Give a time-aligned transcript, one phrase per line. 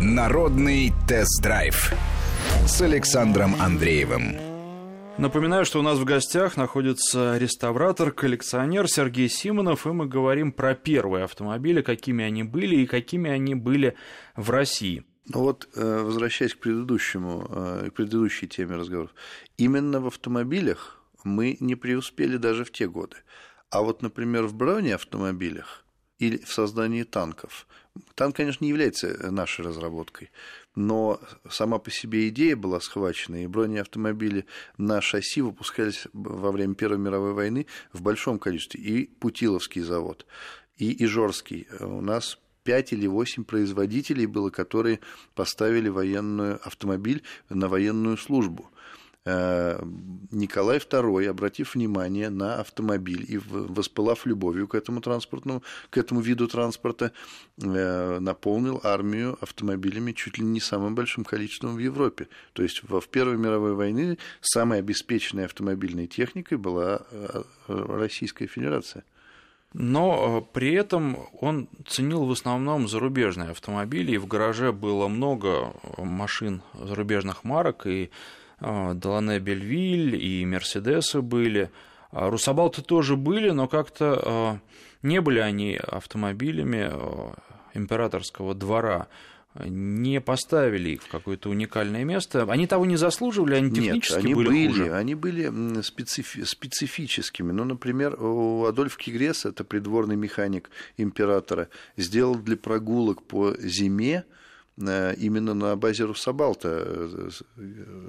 [0.00, 1.92] Народный тест-драйв
[2.68, 4.36] с Александром Андреевым.
[5.18, 10.76] Напоминаю, что у нас в гостях находится реставратор, коллекционер Сергей Симонов, и мы говорим про
[10.76, 13.96] первые автомобили, какими они были и какими они были
[14.36, 15.02] в России.
[15.26, 19.10] Ну вот, э, возвращаясь к предыдущему, э, к предыдущей теме разговоров,
[19.56, 23.16] именно в автомобилях мы не преуспели даже в те годы.
[23.70, 25.84] А вот, например, в бронеавтомобилях
[26.18, 27.66] или в создании танков.
[28.14, 30.30] Танк, конечно, не является нашей разработкой,
[30.74, 34.46] но сама по себе идея была схвачена, и бронеавтомобили
[34.76, 38.80] на шасси выпускались во время Первой мировой войны в большом количестве.
[38.80, 40.26] И Путиловский завод,
[40.76, 41.66] и Ижорский.
[41.80, 45.00] У нас пять или восемь производителей было, которые
[45.34, 49.07] поставили военную автомобиль на военную службу– Э,
[50.30, 56.48] Николай II, обратив внимание на автомобиль и воспылав любовью к этому транспортному, к этому виду
[56.48, 57.12] транспорта,
[57.62, 62.28] э, наполнил армию автомобилями чуть ли не самым большим количеством в Европе.
[62.52, 69.04] То есть в Первой мировой войне самой обеспеченной автомобильной техникой была э, Российская Федерация.
[69.74, 76.62] Но при этом он ценил в основном зарубежные автомобили, и в гараже было много машин
[76.72, 78.10] зарубежных марок, и
[78.60, 81.70] Делане Бельвиль и Мерседесы были.
[82.10, 84.58] А, Русабалты тоже были, но как-то а,
[85.02, 86.90] не были они автомобилями
[87.74, 89.08] императорского двора
[89.64, 92.44] не поставили их в какое-то уникальное место.
[92.48, 94.94] Они того не заслуживали, они технически Нет, они были, были хуже.
[94.94, 97.50] Они были специфи- специфическими.
[97.52, 104.24] Ну, например, у Адольф Кигрес, это придворный механик императора, сделал для прогулок по зиме
[104.78, 108.00] именно на базе Руссобалта э, э,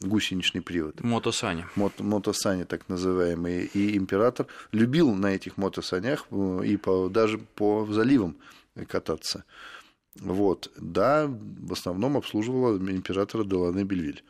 [0.00, 1.02] гусеничный привод.
[1.02, 1.66] Мотосани.
[1.74, 3.66] Мот, мотосани, так называемые.
[3.66, 6.26] И император любил на этих мотосанях
[6.64, 8.36] и по, даже по заливам
[8.88, 9.44] кататься.
[10.20, 10.70] Вот.
[10.78, 14.24] Да, в основном обслуживала императора Делане Бельвиль.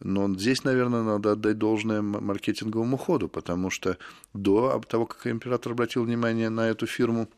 [0.00, 3.98] Но здесь, наверное, надо отдать должное маркетинговому ходу, потому что
[4.32, 7.28] до того, как император обратил внимание на эту фирму,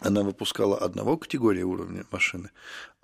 [0.00, 2.50] она выпускала одного категории уровня машины,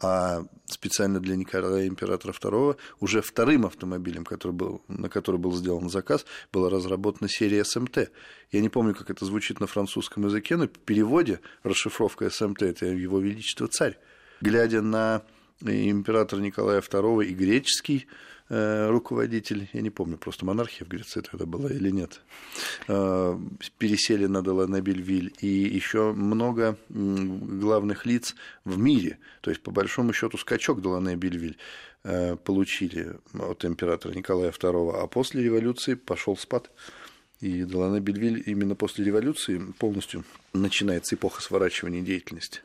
[0.01, 5.91] а специально для Николая Императора II уже вторым автомобилем, который был, на который был сделан
[5.91, 8.11] заказ, была разработана серия СМТ.
[8.53, 12.87] Я не помню, как это звучит на французском языке, но в переводе расшифровка СМТ– это
[12.87, 13.99] «Его Величество Царь».
[14.41, 15.23] Глядя на
[15.65, 18.07] императора Николая II и греческий
[18.51, 22.21] Э, руководитель, я не помню, просто монархия в Греции тогда была или нет,
[22.89, 23.39] э,
[23.79, 28.35] пересели на Деланабельвиль, и еще много главных лиц
[28.67, 31.57] в мире, то есть, по большому счету, скачок Деланабельвиль
[32.03, 36.71] э, получили от императора Николая II, а после революции пошел спад.
[37.41, 42.61] И Делане Бельвиль именно после революции полностью начинается эпоха сворачивания деятельности.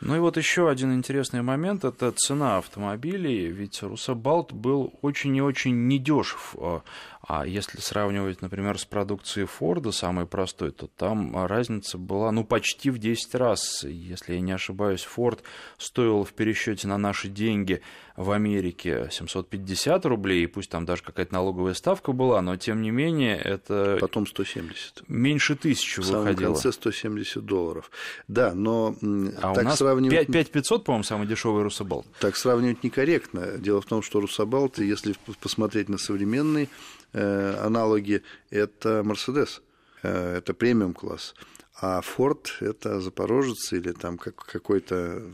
[0.00, 5.42] Ну и вот еще один интересный момент– это цена автомобилей, ведь Русабалт был очень и
[5.42, 6.54] очень недешев.
[6.58, 6.82] А,
[7.26, 12.90] а если сравнивать, например, с продукцией Форда, самой простой, то там разница была ну, почти
[12.90, 13.84] в 10 раз.
[13.84, 15.42] Если я не ошибаюсь, Форд
[15.78, 17.82] стоил в пересчете на наши деньги
[18.16, 22.90] в Америке 750 рублей, и пусть там даже какая-то налоговая ставка была, но тем не
[22.90, 23.98] менее это...
[24.00, 25.08] Потом 170.
[25.08, 26.50] Меньше тысячи выходило.
[26.50, 27.90] В конце 170 долларов.
[28.26, 28.96] Да, но
[29.40, 30.26] а так у нас сравнивать...
[30.26, 32.06] 5500, по-моему, самый дешевый Русабалт.
[32.20, 33.58] Так сравнивать некорректно.
[33.58, 36.68] Дело в том, что Русабалт, если посмотреть на современный
[37.12, 39.62] Э, аналоги– это Мерседес,
[40.02, 41.34] э, это премиум класс.
[41.80, 45.30] А Форд– это Запорожец или там как, какой-то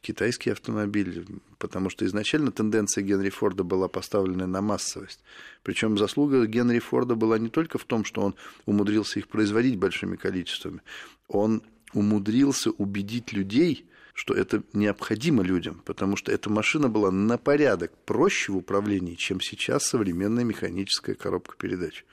[0.00, 1.26] китайский автомобиль,
[1.58, 5.20] потому что изначально тенденция Генри Форда была поставлена на массовость.
[5.64, 10.16] Причем заслуга Генри Форда была не только в том, что он умудрился их производить большими
[10.16, 10.80] количествами,
[11.28, 11.62] он
[11.94, 18.52] умудрился убедить людей, что это необходимо людям, потому что эта машина была на порядок проще
[18.52, 22.04] в управлении, чем сейчас современная механическая коробка передач.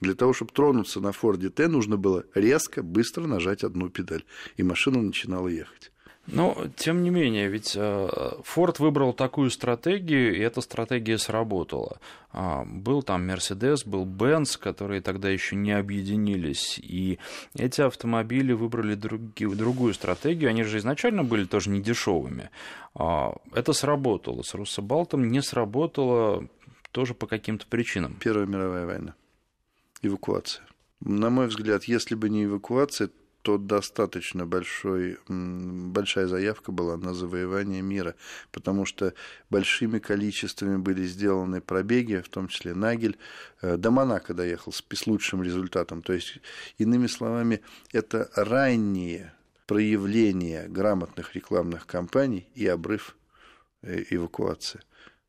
[0.00, 4.24] Для того, чтобы тронуться на Форде Т, нужно было резко, быстро нажать одну педаль,
[4.56, 5.92] и машина начинала ехать.
[6.26, 7.76] Но, тем не менее, ведь
[8.44, 11.98] Форд выбрал такую стратегию, и эта стратегия сработала.
[12.36, 17.18] А, был там Мерседес, был Бенц, которые тогда еще не объединились, и
[17.56, 22.50] эти автомобили выбрали други, другую стратегию, они же изначально были тоже не дешевыми.
[22.94, 26.48] А, это сработало, с Руссобалтом не сработало
[26.90, 28.16] тоже по каким-то причинам.
[28.18, 29.14] Первая мировая война,
[30.02, 30.64] эвакуация.
[31.00, 33.10] На мой взгляд, если бы не эвакуация,
[33.44, 38.14] то достаточно большой, большая заявка была на завоевание мира,
[38.50, 39.12] потому что
[39.50, 43.18] большими количествами были сделаны пробеги, в том числе Нагель,
[43.60, 46.00] э, до Монако доехал с лучшим результатом.
[46.00, 46.38] То есть,
[46.78, 47.60] иными словами,
[47.92, 49.34] это ранние
[49.66, 53.14] проявление грамотных рекламных кампаний и обрыв
[53.82, 54.80] э, эвакуации.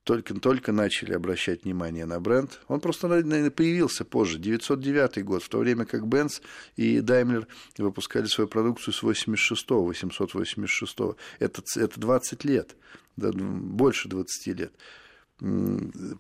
[0.06, 2.62] Только-только начали обращать внимание на бренд.
[2.68, 6.44] Он просто, наверное, появился позже, 909 год, в то время как Benz
[6.76, 7.48] и Daimler
[7.80, 10.98] выпускали свою продукцию с 86 886
[11.40, 12.76] это, это 20 лет,
[13.18, 14.74] да, больше 20 лет.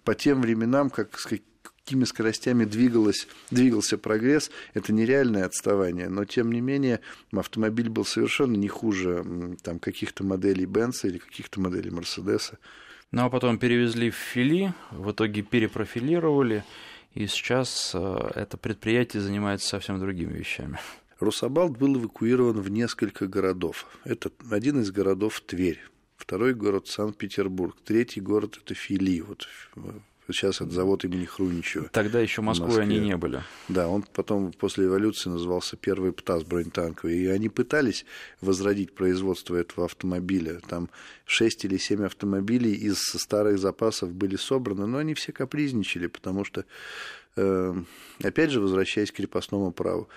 [0.03, 6.51] По тем временам, как, с какими скоростями двигалось, двигался прогресс, это нереальное отставание, но тем
[6.51, 7.01] не менее
[7.31, 12.57] автомобиль был совершенно не хуже там, каких-то моделей Бенца или каких-то моделей Мерседеса.
[13.15, 16.65] Ну а потом перевезли в Фили, в итоге перепрофилировали,
[17.13, 20.79] и сейчас э, это предприятие занимается совсем другими вещами.
[21.21, 23.87] Русабалт был эвакуирован в несколько городов.
[24.03, 25.79] Это один из городов Тверь,
[26.17, 29.47] второй город Санкт-Петербург, третий город это Фили, вот
[30.27, 31.89] Сейчас это завод имени Хруничева.
[31.89, 33.43] Тогда еще Москвой они не были.
[33.67, 37.17] Да, он потом после эволюции назывался первый ПТАС бронетанковый.
[37.17, 38.05] И они пытались
[38.41, 40.61] возродить производство этого автомобиля.
[40.67, 40.89] Там
[41.25, 46.65] 6 или 7 автомобилей из старых запасов были собраны, но они все капризничали, потому что,
[47.35, 47.75] э,
[48.23, 50.09] опять же, возвращаясь к крепостному праву,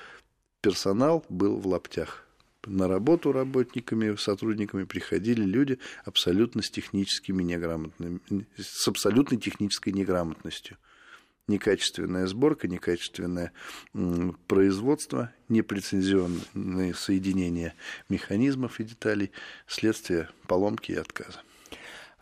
[0.62, 2.27] персонал был в лаптях
[2.66, 8.20] на работу работниками, сотрудниками приходили люди абсолютно с техническими неграмотными,
[8.56, 10.76] с абсолютной технической неграмотностью.
[11.46, 13.52] Некачественная сборка, некачественное
[14.46, 17.74] производство, непрецензионные соединения
[18.10, 19.30] механизмов и деталей,
[19.66, 21.40] следствие поломки и отказа.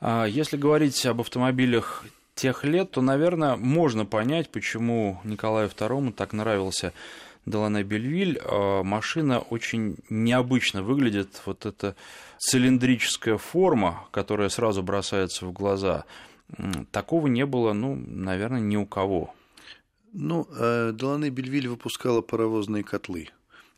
[0.00, 2.04] А если говорить об автомобилях
[2.36, 6.92] тех лет, то, наверное, можно понять, почему Николаю II так нравился
[7.46, 11.43] Делане Бельвиль, а, машина очень необычно выглядит.
[11.46, 11.94] Вот эта
[12.38, 16.04] цилиндрическая форма, которая сразу бросается в глаза,
[16.90, 19.34] такого не было, ну, наверное, ни у кого.
[20.12, 23.28] Ну, э, Делане Бельвиль выпускала паровозные котлы.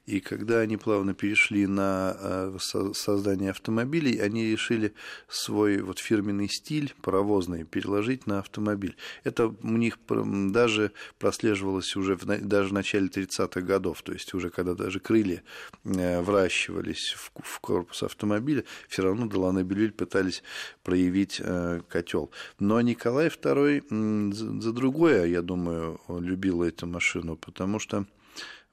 [0.09, 2.59] И когда они плавно перешли на э,
[2.95, 4.95] создание автомобилей, они решили
[5.29, 8.97] свой вот фирменный стиль паровозный переложить на автомобиль.
[9.25, 14.49] Это у них даже прослеживалось уже в, даже в начале 30-х годов, то есть уже
[14.49, 15.43] когда даже крылья
[15.85, 20.43] э, вращивались в, в корпус автомобиля, все равно Делане Бельвиль пытались
[20.85, 22.31] проявить э, котел.
[22.59, 24.33] Но Николай II
[24.63, 28.07] за другое, я думаю, любил эту машину, потому что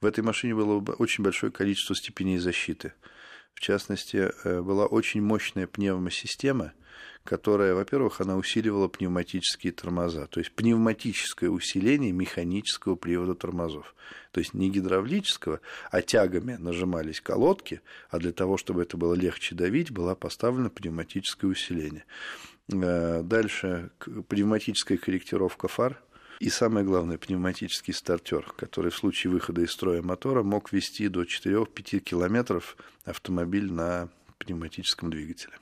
[0.02, 2.94] в этой машине было очень большое количество степеней защиты.
[3.54, 6.74] В частности, э, была очень мощная пневмосистема,
[7.24, 13.96] которая, во-первых, она усиливала пневматические тормоза, то есть пневматическое усиление механического привода тормозов.
[14.32, 19.56] То есть не гидравлического, а тягами нажимались колодки, а для того, чтобы это было легче
[19.56, 22.04] давить, была поставлена пневматическое усиление.
[22.72, 23.92] Э, дальше
[24.28, 26.02] пневматическая корректировка фар–
[26.40, 31.24] и самое главное, пневматический стартер, который в случае выхода из строя мотора мог вести до
[31.24, 35.54] 4-5 километров автомобиль на пневматическом двигателе.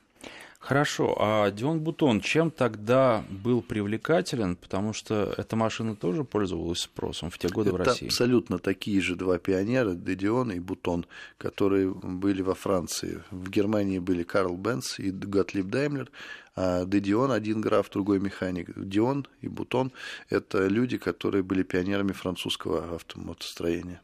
[0.64, 4.56] Хорошо, а Дион Бутон чем тогда был привлекателен?
[4.56, 8.06] Потому что эта машина тоже пользовалась спросом в те годы Это в России.
[8.06, 11.04] абсолютно такие же два пионера, Дедион и Бутон,
[11.36, 13.22] которые были во Франции.
[13.30, 16.10] В Германии были Карл Бенц и Готлиб Даймлер,
[16.56, 18.70] а Дедион один граф, другой механик.
[18.74, 19.92] Дион и Бутон–
[20.30, 24.00] это люди, которые были пионерами французского автомотостроения.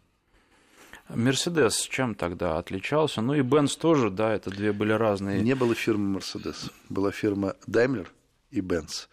[1.14, 3.20] Мерседес чем тогда отличался?
[3.20, 5.42] Ну и Бенц тоже, да, это две были разные.
[5.42, 8.06] Не было фирмы Мерседес, была фирма Daimler
[8.50, 9.08] и Benz.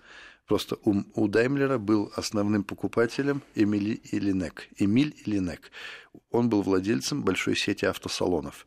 [0.47, 4.69] Просто у, у Даймлера был основным покупателем Эмили Иллинек.
[4.77, 5.71] Эмиль Иллинек.
[6.31, 8.65] Он был владельцем большой сети автосалонов.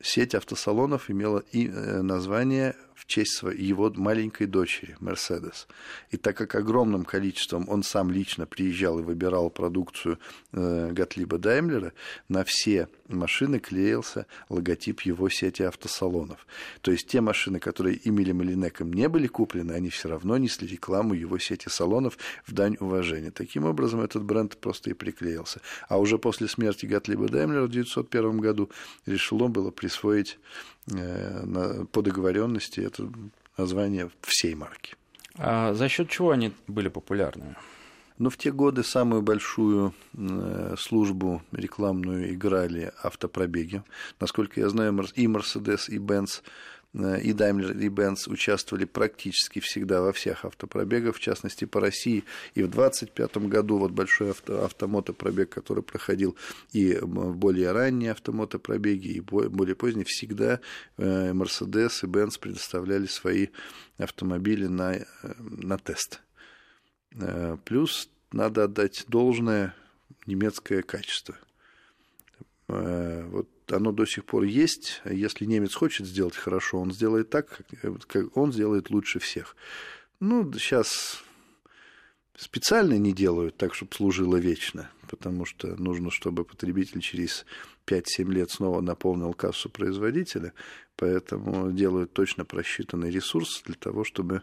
[0.00, 5.68] Сеть автосалонов имела и э, название в честь его маленькой дочери, Мерседес.
[6.10, 10.18] И так как огромным количеством он сам лично приезжал и выбирал продукцию
[10.52, 11.92] э, Готлиба Даймлера,
[12.28, 16.46] на все машины клеился логотип его сети автосалонов.
[16.80, 21.14] То есть те машины, которые Эмилем Малинеком не были куплены, они все равно несли рекламу
[21.14, 23.30] его сети салонов в дань уважения.
[23.30, 25.60] Таким образом, этот бренд просто и приклеился.
[25.88, 28.70] А уже после смерти Готлиба Даймлера в 1901 году
[29.04, 30.38] решено было присвоить
[30.86, 33.10] по договоренности это
[33.56, 34.94] название всей марки.
[35.38, 37.56] А за счет чего они были популярны?
[38.18, 43.82] Но в те годы самую большую э, службу рекламную играли автопробеги.
[44.20, 46.42] Насколько я знаю, и Mercedes, и Benz Э,
[46.96, 52.24] и Daimler, и Benz участвовали практически всегда во всех автопробегах, в частности по России.
[52.54, 56.36] И в 2025 году вот большой авто, автомотопробег, который проходил
[56.72, 60.60] и более ранние автомотопробеги, и более поздние, всегда
[60.96, 63.48] э, Mercedes и Benz предоставляли свои
[63.98, 65.04] автомобили на, э,
[65.38, 66.22] на тест.
[67.64, 69.74] Плюс надо отдать должное
[70.26, 71.34] немецкое качество.
[72.68, 75.02] Вот оно до сих пор есть.
[75.04, 77.62] Если немец хочет сделать хорошо, он сделает так,
[78.06, 79.56] как он сделает лучше всех.
[80.20, 81.22] Ну, сейчас
[82.36, 87.46] специально не делают так, чтобы служило вечно, потому что нужно, чтобы потребитель через
[87.86, 90.52] 5-7 лет снова наполнил кассу производителя,
[90.96, 94.42] поэтому делают точно просчитанный ресурс для того, чтобы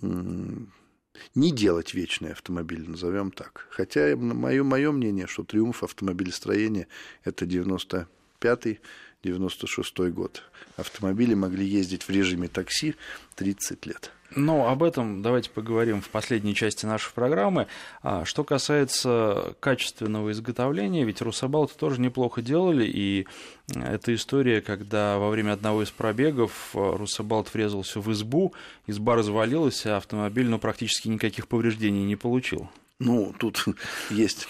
[0.00, 3.68] не делать вечный автомобиль, назовем так.
[3.70, 6.88] Хотя мое, мое мнение, что триумф автомобилестроения–
[7.24, 8.06] это 95-й,
[8.40, 10.42] 96 год.
[10.76, 12.94] Автомобили могли ездить в режиме такси
[13.36, 14.10] 30 лет.
[14.36, 17.68] Ну, об этом давайте поговорим в последней части нашей программы.
[18.02, 23.26] А, что касается качественного изготовления, ведь Русабалты тоже неплохо делали, и
[23.74, 28.52] эта история, когда во время одного из пробегов а, Русабалт врезался в избу,
[28.86, 32.68] изба развалилась, а автомобиль ну, практически никаких повреждений не получил.
[32.98, 33.64] Ну, тут
[34.10, 34.48] есть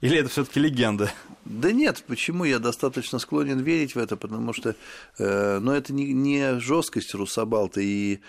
[0.00, 1.12] или это все-таки легенда?
[1.44, 2.44] Да нет, почему?
[2.44, 4.74] Я достаточно склонен верить в это, потому что
[5.18, 8.20] э, но это не, не жесткость Русабалта и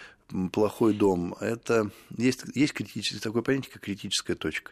[0.52, 1.36] плохой дом.
[1.40, 4.72] Это есть, есть критическое, такое понятие, как критическая точка.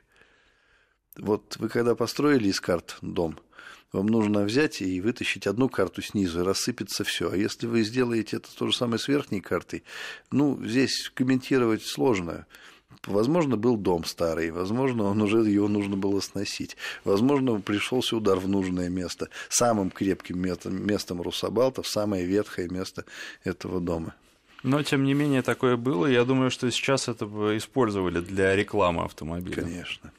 [1.17, 3.39] Вот вы когда построили из карт дом,
[3.91, 7.31] вам нужно взять и вытащить одну карту снизу, и рассыпется все.
[7.31, 9.83] А если вы сделаете это то же самое с верхней картой,
[10.31, 12.45] ну, здесь комментировать сложно.
[13.07, 16.75] Возможно, был дом старый, возможно, он уже его нужно было сносить.
[17.03, 19.29] Возможно, пришелся удар в нужное место.
[19.49, 23.05] Самым крепким местом, местом Русабалтов, самое ветхое место
[23.43, 24.15] этого дома.
[24.63, 26.07] Но, тем не менее, такое было.
[26.07, 29.61] Я думаю, что сейчас это бы использовали для рекламы автомобиля.
[29.61, 30.11] Конечно.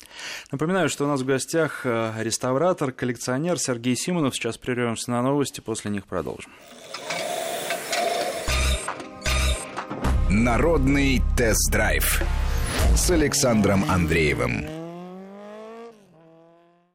[0.52, 4.36] Напоминаю, что у нас в гостях э, реставратор, коллекционер Сергей Симонов.
[4.36, 6.52] Сейчас прервемся на новости, после них продолжим.
[10.30, 12.22] Народный тест-драйв
[12.96, 14.75] с Александром Андреевым.